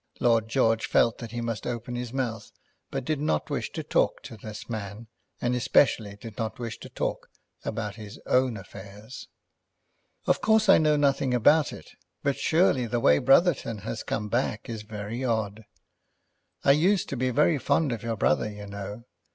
[0.19, 2.51] Lord George felt that he must open his mouth,
[2.89, 5.05] but did not wish to talk to this man,
[5.39, 7.29] and especially did not wish to talk
[7.63, 9.27] about his own affairs.
[10.25, 11.91] "Of course I know nothing about it;
[12.23, 15.65] but surely the way Brotherton has come back is very odd.
[16.63, 19.03] I used to be very fond of your brother, you know.